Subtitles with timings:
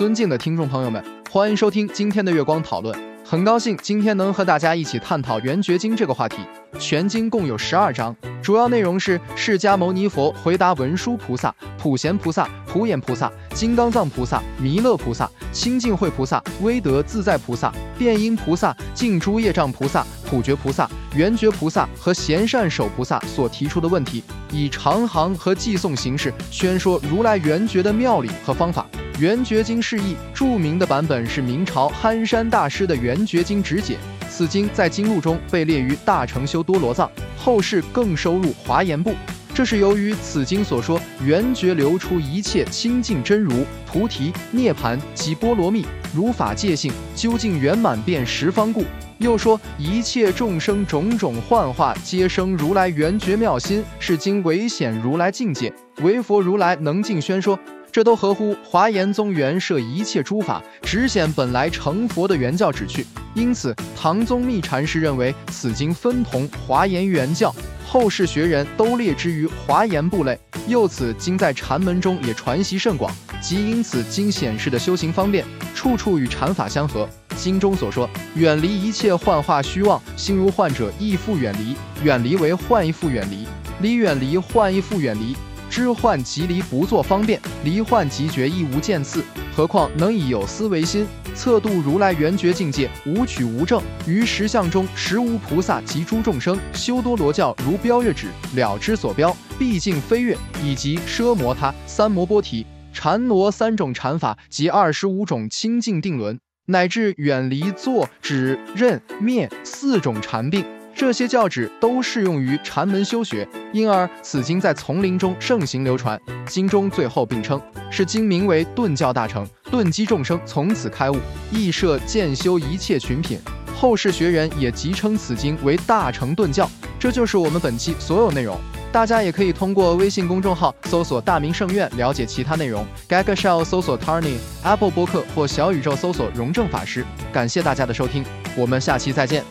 [0.00, 2.98] 尊敬的听众朋友们，欢迎收听今天的月光讨论。
[3.30, 6.38] 很高兴今天能和大家一起探讨《圆觉经》这个话题。
[6.80, 28.84] 全经共有十二章，主要内容是释迦牟尼佛回答文殊菩萨、普贤菩萨、普眼菩萨、金刚藏菩萨、弥勒菩萨、清净慧菩萨、威德自在菩萨、辩音菩萨、净诸业障菩萨、普觉菩萨、圆觉菩萨和贤善手菩萨所提出的问题，以长行和寄诵形式宣说如来圆觉的妙理和方法。
[29.22, 33.98] 《圆觉经》释义，著名的版本是明朝憨山大师的《圆圆觉经直解》。
[34.30, 39.14] 此经在经录中被列于大乘修多罗藏，后世更收入华严部。
[39.52, 45.84] 这是由于此经所说圆觉流出一切清净真如、菩提、涅盘及波罗蜜
[46.14, 48.84] 如法界性，究竟圆满遍十方故。
[49.18, 55.70] 又说一切众生种种幻化，皆生如来圆觉妙心，是经唯显如来境界，
[56.02, 57.58] 唯佛如来能尽宣说。
[57.92, 63.04] 这都合乎华严宗原设一切诸法，只显本来成佛的原教旨趣。
[63.34, 67.54] 因此，唐宗密禅师认为此经分同华严原教，
[67.86, 70.38] 后世学人都列之于华严部类。
[70.68, 77.08] 又此经在禅门中也传习甚广，即因此经显示的修行方便，处处与禅法相合。
[77.36, 81.74] 经中所说，远离一切幻化虚妄，心如幻者亦复远离，
[82.04, 83.46] 远离为幻亦复远离，
[83.80, 85.34] 离远离幻亦复远离。
[85.70, 89.22] 知幻即离，不作方便；离幻即觉，亦无见次。
[89.54, 93.80] 何况能以有思为心，测度如来圆觉境界，无取无证。
[94.04, 96.58] 于实相中，实无菩萨及诸众生。
[96.74, 110.64] 修多罗教如标月指，了之所标，毕竟飞跃，以及奢摩他、三摩波提、禅罗三种禅法及二十五种清净定轮，乃至远离坐、止、任、灭四种禅病。
[111.00, 116.20] 这些教旨都适用于禅门修学，因而此经在丛林中盛行流传。
[116.46, 117.58] 经中最后并称
[117.90, 121.16] 是经名为顿教大成，顿击众生从此开悟，
[121.50, 123.40] 亦设渐修一切群品。
[123.74, 126.70] 后世学人也即称此经为大成顿教。
[126.98, 128.54] 这就是我们本期所有内容，
[128.92, 132.86] 大家也可以通过微信公众号搜索“大明圣院”了解其他内容。
[133.08, 137.06] Gaga Shell 搜索 Tarni Apple 播客或小宇宙搜索“荣正法师”。
[137.32, 138.22] 感谢大家的收听，
[138.54, 139.42] 我们下期再见。